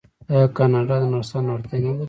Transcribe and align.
آیا 0.33 0.47
کاناډا 0.57 0.95
د 1.01 1.03
نرسانو 1.13 1.53
اړتیا 1.55 1.77
نلري؟ 1.83 1.99